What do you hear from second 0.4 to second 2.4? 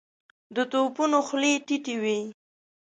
د توپونو خولې ټيټې وې.